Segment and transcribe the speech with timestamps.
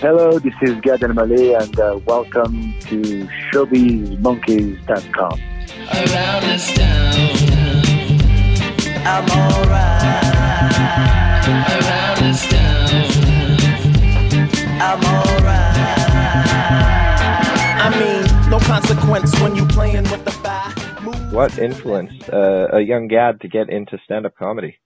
[0.00, 5.40] Hello, this is Gad Elmaleh, and uh, welcome to ShowbizMonkeys.com.
[5.92, 7.14] around this town.
[9.04, 10.24] I'm alright.
[11.68, 12.88] Around this town.
[14.80, 15.76] I'm alright.
[17.76, 20.70] I mean, no consequence when you playing with the fire.
[21.30, 24.78] What influenced uh, a young Gad to get into stand-up comedy?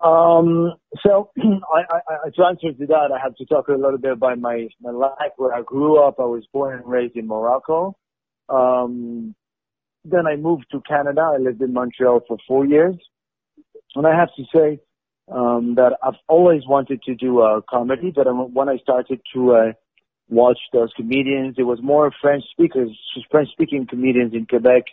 [0.00, 0.74] Um,
[1.04, 4.12] so I, I, I, to answer to that, I have to talk a little bit
[4.12, 6.16] about my, my life where I grew up.
[6.18, 7.96] I was born and raised in Morocco.
[8.48, 9.34] Um,
[10.04, 11.32] then I moved to Canada.
[11.34, 12.96] I lived in Montreal for four years.
[13.94, 14.80] And I have to say,
[15.30, 19.72] um, that I've always wanted to do uh, comedy, but when I started to, uh,
[20.28, 22.90] watch those comedians, it was more French speakers,
[23.30, 24.84] French speaking comedians in Quebec,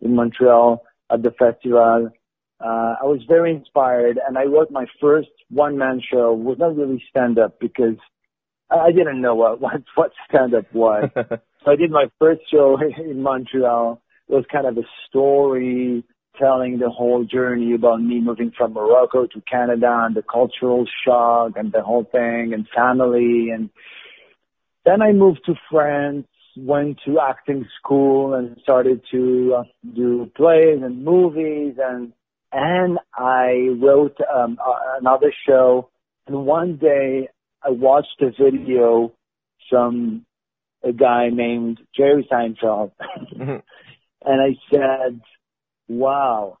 [0.00, 2.10] in Montreal, at the festival
[2.60, 6.32] uh, I was very inspired and I wrote my first one man show.
[6.32, 7.96] It was not really stand up because
[8.70, 11.10] I, didn't know what, what, what stand up was.
[11.14, 14.02] so I did my first show in Montreal.
[14.28, 16.04] It was kind of a story
[16.38, 21.52] telling the whole journey about me moving from Morocco to Canada and the cultural shock
[21.56, 23.48] and the whole thing and family.
[23.50, 23.70] And
[24.84, 29.62] then I moved to France, went to acting school and started to uh,
[29.94, 32.12] do plays and movies and
[32.52, 35.90] and I wrote um, uh, another show.
[36.26, 37.28] And one day
[37.62, 39.12] I watched a video
[39.68, 40.24] from
[40.82, 42.92] a guy named Jerry Seinfeld,
[43.36, 43.56] Mm-hmm.
[44.24, 45.20] and I said,
[45.88, 46.58] "Wow."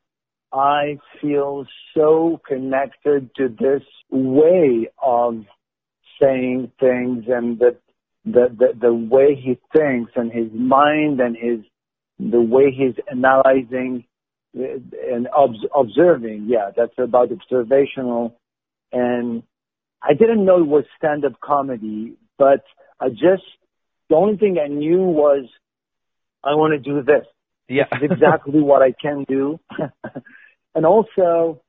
[0.52, 5.44] I feel so connected to this way of
[6.20, 7.76] saying things and the,
[8.24, 11.60] the the the way he thinks and his mind and his
[12.18, 14.04] the way he's analyzing
[14.54, 16.46] and obs- observing.
[16.48, 18.36] Yeah, that's about observational.
[18.92, 19.42] And
[20.02, 22.64] I didn't know it was stand-up comedy, but
[23.00, 23.44] I just
[24.08, 25.48] the only thing I knew was
[26.42, 27.26] I want to do this.
[27.68, 27.84] Yeah.
[28.00, 29.60] This is exactly what I can do.
[30.74, 31.60] and also,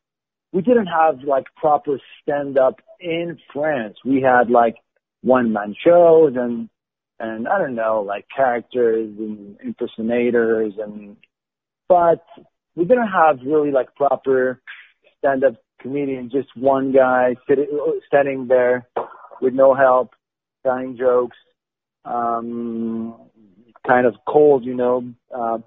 [0.51, 3.97] we didn't have like proper stand-up in France.
[4.03, 4.75] We had like
[5.21, 6.69] one-man shows and
[7.19, 11.17] and I don't know, like characters and impersonators and
[11.87, 12.25] but
[12.75, 14.61] we didn't have really like proper
[15.19, 17.67] stand-up comedian, just one guy sitting,
[18.07, 18.87] standing there
[19.41, 20.11] with no help,
[20.63, 21.37] telling jokes,
[22.05, 23.15] um,
[23.85, 25.03] kind of cold, you know.
[25.35, 25.57] Uh,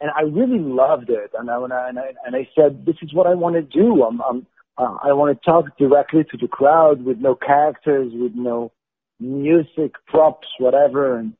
[0.00, 3.26] and I really loved it, and I, and I and I, said, this is what
[3.26, 4.02] I want to do.
[4.02, 4.46] I'm, I'm
[4.78, 8.72] uh, I want to talk directly to the crowd with no characters, with no
[9.18, 11.32] music, props, whatever, and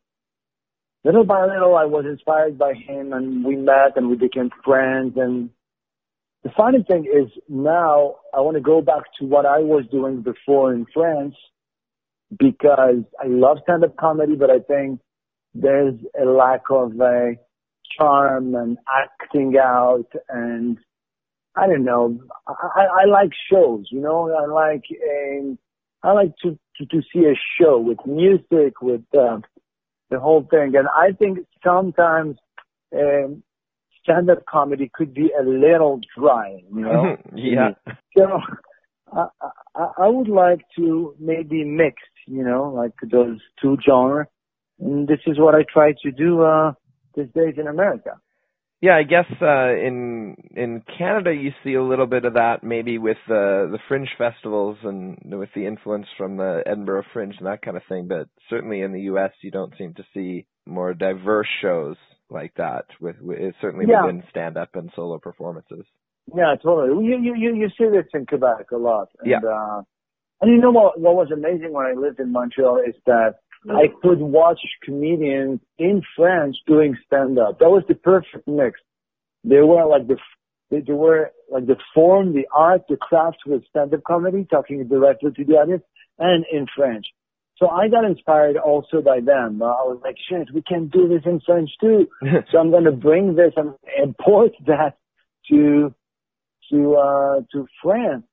[1.07, 5.15] little by little, I was inspired by him, and we met, and we became friends.
[5.17, 5.51] And
[6.43, 10.23] the funny thing is, now I want to go back to what I was doing
[10.23, 11.37] before in France
[12.37, 15.01] because I love stand-up comedy, but I think
[15.55, 17.37] there's a lack of a
[17.97, 20.77] charm and acting out, and
[21.55, 22.19] I don't know.
[22.49, 24.29] I, I like shows, you know.
[24.35, 25.57] I like um,
[26.03, 29.39] I like to, to to see a show with music, with uh,
[30.11, 30.75] the whole thing.
[30.77, 32.37] And I think sometimes
[32.95, 33.43] um,
[34.03, 37.17] stand-up comedy could be a little dry, you know.
[37.35, 37.71] yeah.
[38.17, 38.41] So
[39.13, 39.27] I,
[39.75, 41.97] I, I would like to maybe mix,
[42.27, 44.27] you know, like those two genres.
[44.79, 46.73] And this is what I try to do uh,
[47.15, 48.21] these days in America.
[48.83, 52.99] Yeah, I guess uh, in in Canada you see a little bit of that maybe
[52.99, 57.63] with the the fringe festivals and with the influence from the Edinburgh Fringe and that
[57.63, 58.07] kind of thing.
[58.07, 59.31] But certainly in the U.S.
[59.43, 61.97] you don't seem to see more diverse shows
[62.29, 62.85] like that.
[63.01, 64.05] With, with certainly Yeah.
[64.05, 65.87] within stand up and solo performances.
[66.35, 67.07] Yeah, totally.
[67.07, 69.09] You you you, you see this in Quebec a lot.
[69.21, 69.39] And, Yeah.
[69.39, 69.83] Uh,
[70.43, 71.01] and you know what?
[71.01, 73.37] What was amazing when I lived in Montreal is that
[73.69, 77.59] I could watch comedians in French doing stand up.
[77.59, 78.81] That was the perfect mix.
[79.45, 80.17] They were like the
[80.71, 84.87] they, they were like the form, the art, the craft with stand up comedy, talking
[84.89, 85.83] directly to the audience,
[86.19, 87.07] and in French.
[87.59, 89.63] So I got inspired also by them.
[89.63, 92.07] Uh, I was like, shit, we can do this in French too.
[92.53, 94.97] so I'm going to bring this and import that
[95.51, 95.95] to
[96.71, 98.25] to uh to France.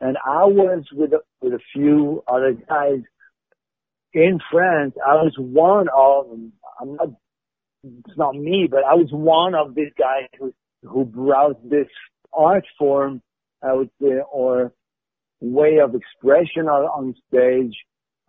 [0.00, 3.00] And I was with a, with a few other guys
[4.12, 4.94] in France.
[5.06, 6.26] I was one of
[6.80, 7.08] I'm not
[7.84, 10.52] it's not me, but I was one of these guys who
[10.84, 11.88] who brought this
[12.32, 13.22] art form,
[13.62, 14.72] I would say, or
[15.40, 17.76] way of expression on, on stage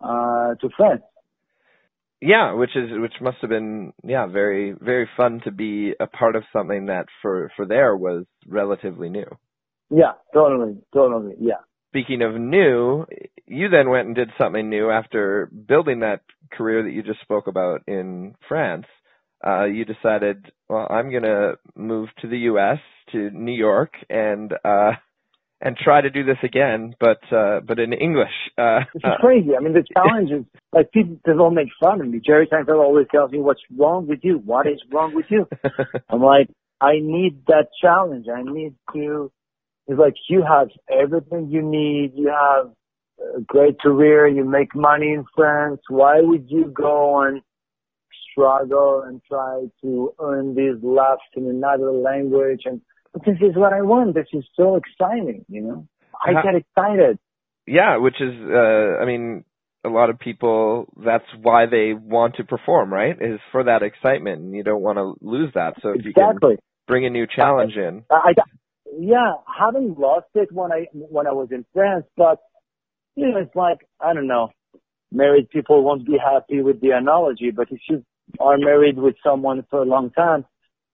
[0.00, 1.02] uh to France.
[2.22, 6.36] Yeah, which is which must have been yeah very very fun to be a part
[6.36, 9.26] of something that for for there was relatively new.
[9.90, 11.62] Yeah, totally, totally, yeah.
[11.88, 13.06] speaking of new,
[13.50, 16.20] you then went and did something new after building that
[16.52, 18.86] career that you just spoke about in France.
[19.44, 22.78] Uh, you decided, well, I'm going to move to the U.S.
[23.12, 24.92] to New York and uh,
[25.62, 28.32] and try to do this again, but uh, but in English.
[28.56, 29.50] Uh, is crazy.
[29.56, 32.20] I mean, the challenge is like people people make fun of me.
[32.24, 34.38] Jerry Seinfeld always tells me, "What's wrong with you?
[34.38, 35.46] What is wrong with you?"
[36.08, 36.48] I'm like,
[36.80, 38.26] I need that challenge.
[38.34, 39.30] I need to.
[39.86, 42.12] It's like you have everything you need.
[42.14, 42.72] You have
[43.36, 44.26] a great career.
[44.26, 45.80] You make money in France.
[45.88, 47.42] Why would you go and
[48.30, 52.62] struggle and try to earn these laughs in another language?
[52.64, 52.80] And
[53.12, 54.14] but this is what I want.
[54.14, 55.44] This is so exciting.
[55.48, 55.88] You know,
[56.24, 57.18] I get excited.
[57.66, 59.44] yeah, which is, uh, I mean,
[59.84, 60.92] a lot of people.
[61.04, 63.16] That's why they want to perform, right?
[63.20, 65.74] Is for that excitement, and you don't want to lose that.
[65.82, 66.56] So if you can Exactly.
[66.86, 68.32] bring a new challenge in, I, I
[68.98, 72.38] yeah, haven't lost it when I when I was in France, but
[73.20, 74.50] you know, it's like I don't know.
[75.12, 78.04] Married people won't be happy with the analogy, but if you
[78.38, 80.44] are married with someone for a long time,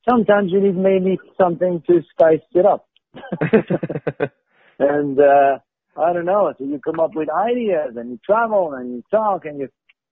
[0.08, 2.88] sometimes you need maybe something to spice it up.
[4.78, 5.58] and uh
[5.99, 6.52] I don't know.
[6.58, 9.69] So you come up with ideas and you travel and you talk and you.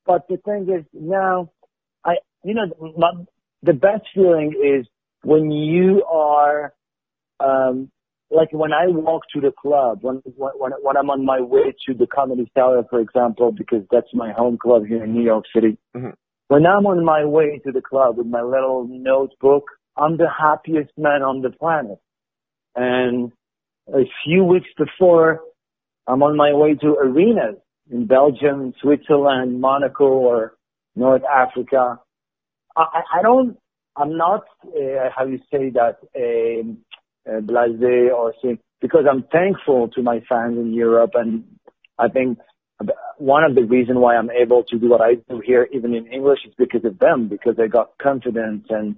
[0.07, 1.51] But the thing is now,
[2.05, 2.15] I
[2.45, 3.13] you know my,
[3.63, 4.87] the best feeling is
[5.23, 6.75] when you are
[7.41, 7.91] um
[8.35, 11.95] like when I walk to the club, when when when I'm on my way to
[11.95, 15.79] the Comedy Cellar, for example, because that's my home club here in New York City.
[15.97, 16.15] Mhm.
[16.49, 19.65] When I'm on my way to the club with my little notebook,
[19.97, 21.99] I'm the happiest man on the planet.
[22.77, 23.33] And
[23.93, 25.41] a few weeks before,
[26.07, 27.57] I'm on my way to arenas
[27.91, 30.57] in Belgium, Switzerland, Monaco, or
[30.97, 32.01] North Africa.
[32.77, 33.57] I, I- don't,
[33.97, 36.79] I'm not, uh, how you say that, um
[37.29, 41.45] uh, blasé or saying, because I'm thankful to my fans in Europe and
[41.99, 42.39] I think
[43.19, 46.07] one of the reasons why I'm able to do what I do here, even in
[46.07, 48.97] English, is because of them, because I got confidence and,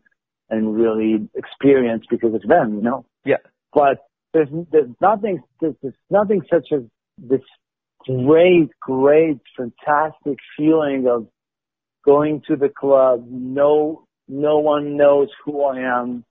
[0.49, 3.05] and really experience because of them, you know?
[3.25, 3.37] Yeah.
[3.75, 6.83] But there's, there's nothing, there's, there's nothing such as
[7.19, 7.43] this
[8.07, 11.27] great, great, fantastic feeling of
[12.05, 13.27] going to the club.
[13.29, 16.25] No, no one knows who I am.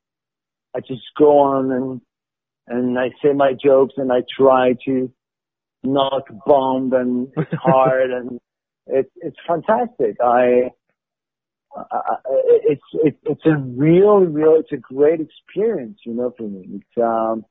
[0.75, 2.01] I just go on and,
[2.67, 5.11] and I say my jokes and I try to
[5.83, 8.39] not bomb and it's hard and
[8.87, 10.17] it's, it's fantastic.
[10.23, 10.71] I,
[11.75, 12.17] I, I-
[12.67, 16.81] it's, it's, it's a real, real, it's a great experience, you know, for me.
[16.81, 17.45] It's, um,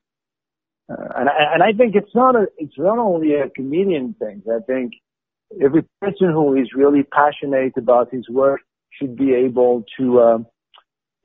[0.89, 4.43] uh, and I, and I think it's not a, it's not only a comedian thing.
[4.47, 4.93] I think
[5.63, 8.61] every person who is really passionate about his work
[8.91, 10.47] should be able to, um,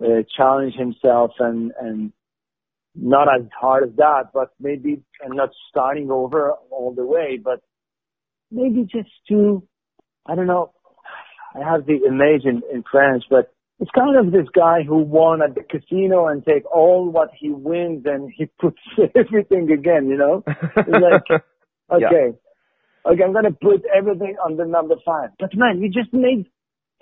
[0.03, 2.13] uh, challenge himself and, and
[2.95, 7.61] not as hard as that, but maybe, and not starting over all the way, but
[8.51, 9.63] maybe just to,
[10.27, 10.73] I don't know,
[11.55, 15.41] I have the image in, in France, but it's kind of this guy who won
[15.43, 18.79] at the casino and take all what he wins and he puts
[19.17, 20.45] everything again, you know?
[20.47, 21.43] It's like,
[21.99, 22.07] Yeah.
[22.07, 22.39] okay,
[23.05, 25.31] okay, I'm gonna put everything on the number five.
[25.41, 26.47] But man, you just made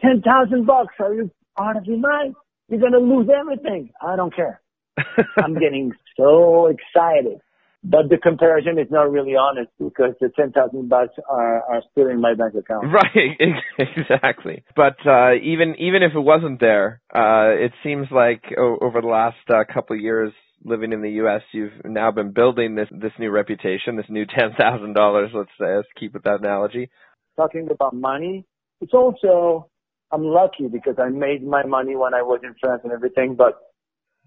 [0.00, 0.94] ten thousand bucks.
[0.98, 2.34] Are you out of your mind?
[2.68, 3.90] You're gonna lose everything.
[4.00, 4.60] I don't care.
[5.42, 7.40] I'm getting so excited.
[7.84, 12.08] But the comparison is not really honest because the ten thousand bucks are are still
[12.08, 12.88] in my bank account.
[12.92, 13.38] Right,
[13.78, 14.64] exactly.
[14.75, 19.06] But uh, even even if it wasn't there, uh, it seems like o- over the
[19.06, 20.32] last uh, couple of years
[20.64, 24.54] living in the U.S., you've now been building this this new reputation, this new ten
[24.58, 25.30] thousand dollars.
[25.32, 26.90] Let's say, let's keep with that analogy.
[27.37, 28.44] Talking about money,
[28.80, 29.70] it's also
[30.12, 33.34] I'm lucky because I made my money when I was in France and everything.
[33.36, 33.58] But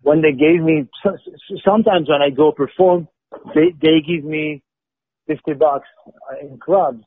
[0.03, 3.07] when they gave me, so- so- sometimes when I go perform,
[3.55, 4.61] they they give me
[5.27, 5.87] fifty bucks
[6.41, 7.03] in clubs,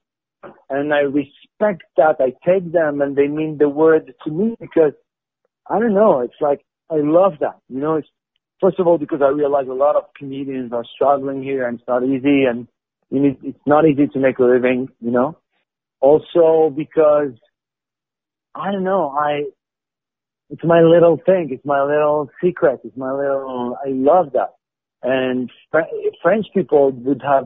[0.70, 2.16] and I respect that.
[2.20, 4.94] I take them, and they mean the word to me because
[5.68, 6.20] I don't know.
[6.20, 7.58] It's like I love that.
[7.68, 8.08] You know, it's
[8.60, 11.88] first of all because I realize a lot of comedians are struggling here, and it's
[11.88, 12.68] not easy, and
[13.10, 14.88] you need, it's not easy to make a living.
[15.00, 15.36] You know,
[16.00, 17.32] also because
[18.54, 19.10] I don't know.
[19.10, 19.44] I
[20.50, 21.48] it's my little thing.
[21.50, 22.80] It's my little secret.
[22.84, 23.76] It's my little.
[23.84, 24.54] I love that.
[25.02, 25.80] And Fr-
[26.22, 27.44] French people would have,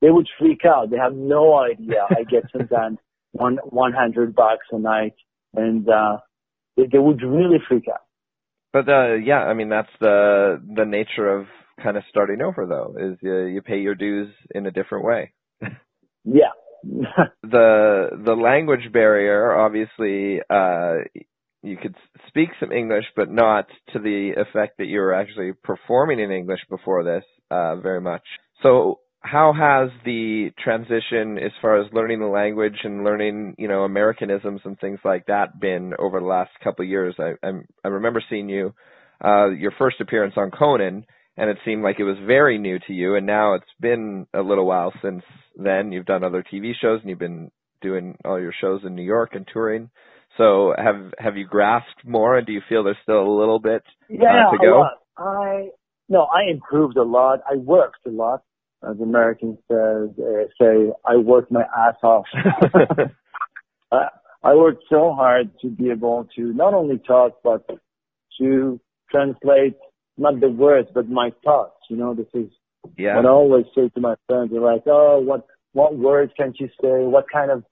[0.00, 0.90] they would freak out.
[0.90, 2.06] They have no idea.
[2.10, 2.98] I get sometimes
[3.32, 5.14] one one hundred bucks a night,
[5.54, 6.18] and uh
[6.76, 8.02] they, they would really freak out.
[8.72, 11.46] But uh, yeah, I mean that's the the nature of
[11.82, 15.32] kind of starting over, though, is uh, you pay your dues in a different way.
[16.26, 16.52] Yeah.
[17.42, 20.96] The the language barrier obviously uh
[21.62, 21.94] you could
[22.28, 26.60] speak some english but not to the effect that you were actually performing in english
[26.68, 28.22] before this uh very much
[28.62, 33.84] so how has the transition as far as learning the language and learning, you know,
[33.84, 37.14] Americanisms and things like that been over the last couple of years?
[37.18, 38.74] I I'm, I remember seeing you
[39.24, 42.92] uh your first appearance on Conan and it seemed like it was very new to
[42.92, 45.22] you and now it's been a little while since
[45.56, 45.92] then.
[45.92, 47.50] You've done other TV shows and you've been
[47.80, 49.90] doing all your shows in New York and touring.
[50.38, 53.82] So have have you grasped more and do you feel there's still a little bit
[54.08, 54.78] Yeah, uh, to a go?
[54.80, 54.92] lot.
[55.16, 55.68] I
[56.08, 57.40] no, I improved a lot.
[57.50, 58.42] I worked a lot,
[58.88, 60.06] as Americans uh,
[60.60, 60.92] say.
[61.04, 62.26] I worked my ass off.
[63.92, 67.64] I worked so hard to be able to not only talk but
[68.38, 68.78] to
[69.10, 69.76] translate
[70.16, 71.76] not the words but my thoughts.
[71.88, 72.50] You know, this is
[72.96, 73.16] yeah.
[73.16, 74.50] what I always say to my friends.
[74.52, 77.04] They're like, "Oh, what what words can't you say?
[77.04, 77.64] What kind of?"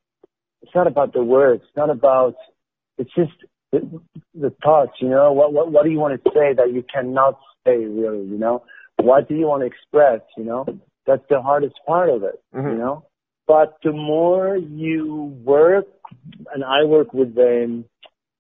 [0.63, 1.63] It's not about the words.
[1.65, 2.35] It's not about.
[2.99, 3.33] It's just
[3.73, 4.01] the,
[4.35, 4.93] the thoughts.
[5.01, 8.25] You know, what what what do you want to say that you cannot say really?
[8.27, 8.65] You know,
[9.01, 10.21] what do you want to express?
[10.37, 10.67] You know,
[11.07, 12.41] that's the hardest part of it.
[12.55, 12.73] Mhm.
[12.73, 13.07] You know,
[13.47, 15.87] but the more you work,
[16.55, 17.83] and I work with uh,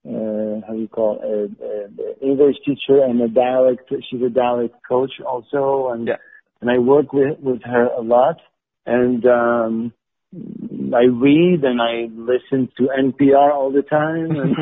[0.04, 3.92] how do you call it, a, a English teacher and a dialect.
[4.10, 6.16] She's a dialect coach also, and Yeah.
[6.60, 8.40] and I work with with her a lot.
[8.84, 9.92] And um,
[10.34, 14.56] I read and I listen to NPR all the time, and,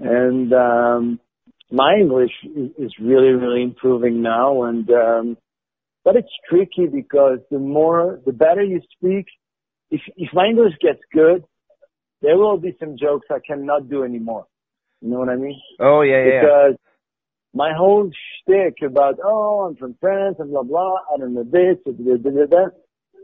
[0.00, 1.20] and um,
[1.70, 4.64] my English is, is really really improving now.
[4.64, 5.36] And um,
[6.04, 9.26] but it's tricky because the more the better you speak,
[9.90, 11.44] if if my English gets good,
[12.22, 14.46] there will be some jokes I cannot do anymore.
[15.00, 15.60] You know what I mean?
[15.78, 16.40] Oh yeah, yeah.
[16.40, 16.76] Because
[17.54, 21.78] my whole shtick about oh I'm from France and blah blah I don't know this
[21.84, 22.66] da, da, da, da,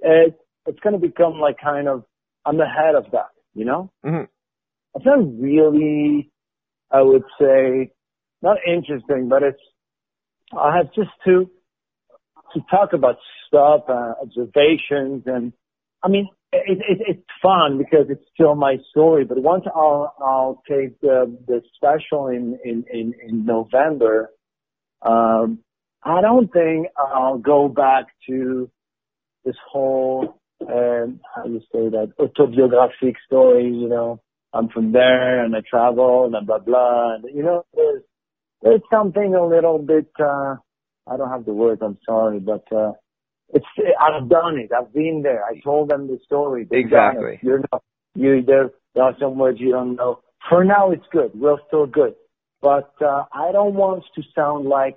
[0.02, 2.04] it it's gonna become like kind of
[2.44, 3.90] I'm the head of that, you know?
[4.04, 4.28] Mhm.
[4.94, 6.30] It's not really
[6.90, 7.90] I would say
[8.42, 9.60] not interesting, but it's
[10.52, 11.50] I have just to
[12.54, 15.52] to talk about stuff, uh, observations, and
[16.02, 19.24] I mean it, it, it's fun because it's still my story.
[19.24, 24.30] But once I'll I'll take the the special in in in, in November,
[25.02, 25.60] um,
[26.02, 28.70] I don't think I'll go back to
[29.44, 33.66] this whole um, how do you say that autobiographic story.
[33.66, 34.22] You know,
[34.52, 37.16] I'm from there and I travel and blah blah.
[37.16, 38.02] And, you know, there's
[38.62, 40.08] there's something a little bit.
[40.20, 40.56] uh
[41.08, 41.82] I don't have the words.
[41.84, 42.64] I'm sorry, but.
[42.72, 42.92] uh
[43.52, 43.66] it's
[44.00, 44.70] I've done it.
[44.76, 45.44] I've been there.
[45.44, 46.66] I told them the story.
[46.68, 47.38] They've Exactly.
[47.42, 47.82] You're not
[48.14, 50.20] you there there are some words you don't know.
[50.48, 51.32] For now it's good.
[51.34, 52.14] We're still good.
[52.60, 54.96] But uh I don't want to sound like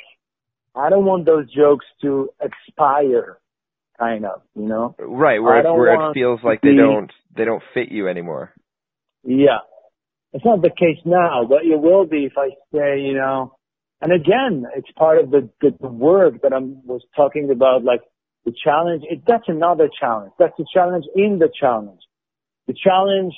[0.76, 3.38] I don't want those jokes to expire
[3.98, 4.96] kind of, you know?
[4.98, 8.54] Right, where it, where it feels like they don't they don't fit you anymore.
[9.24, 9.60] Yeah.
[10.32, 13.56] It's not the case now, but it will be if I say, you know,
[14.02, 18.02] and again, it's part of the, the, the work that I was talking about, like
[18.46, 19.04] the challenge.
[19.10, 20.34] It, that's another challenge.
[20.40, 22.02] That's a challenge in the challenge.
[22.68, 23.34] The challenge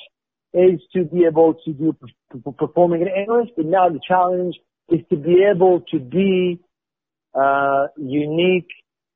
[0.54, 4.56] is to be able to do p- p- performing in English, but now the challenge
[4.90, 6.60] is to be able to be
[7.34, 8.68] uh, unique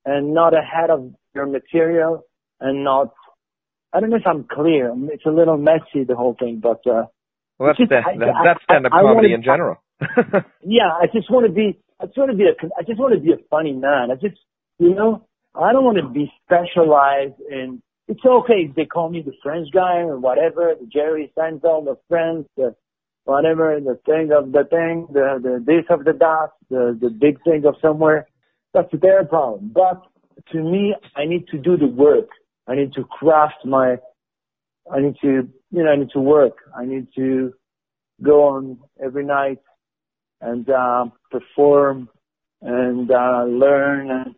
[0.04, 2.24] and not ahead of your material
[2.60, 3.12] and not.
[3.92, 4.92] I don't know if I'm clear.
[5.12, 7.04] It's a little messy the whole thing, but uh,
[7.58, 9.76] Well, that's the, just- that, I- that's stand up I- I comedy wanna- in general.
[10.62, 13.14] yeah, I just want to be, I just want to be a, I just want
[13.14, 14.10] to be a funny man.
[14.10, 14.36] I just,
[14.78, 15.25] you know,
[15.58, 19.68] I don't want to be specialized in, it's okay if they call me the French
[19.72, 22.74] guy or whatever, the Jerry Seinfeld of France, the
[23.24, 27.42] whatever, the thing of the thing, the, the this of the that, the, the big
[27.42, 28.28] thing of somewhere.
[28.74, 29.72] That's their problem.
[29.74, 30.02] But
[30.52, 32.28] to me, I need to do the work.
[32.68, 33.96] I need to craft my,
[34.92, 36.58] I need to, you know, I need to work.
[36.76, 37.54] I need to
[38.22, 39.58] go on every night
[40.40, 42.08] and uh, perform
[42.60, 44.10] and uh, learn.
[44.10, 44.34] And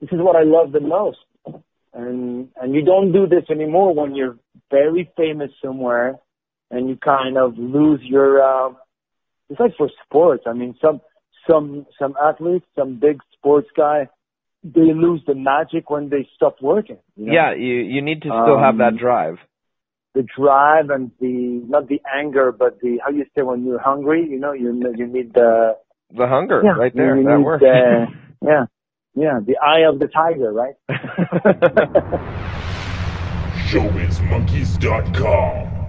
[0.00, 1.18] this is what I love the most.
[1.92, 4.36] And and you don't do this anymore when you're
[4.70, 6.16] very famous somewhere,
[6.70, 8.40] and you kind of lose your.
[8.42, 8.74] Uh,
[9.48, 10.44] it's like for sports.
[10.46, 11.00] I mean, some
[11.48, 14.08] some some athletes, some big sports guy,
[14.62, 16.98] they lose the magic when they stop working.
[17.16, 17.32] You know?
[17.32, 19.38] yeah, you you need to still have that Um, drive.
[20.14, 24.24] the drive and the not the anger, but the how you say when you're hungry.
[24.30, 25.76] You know, you you need the
[26.16, 27.16] The hunger yeah, right there.
[27.16, 27.62] You That need works.
[27.62, 28.06] the-
[28.52, 28.64] yeah,
[29.14, 30.74] yeah, the eye of the tiger, right?
[33.70, 35.79] ShowbizMonkeys.com.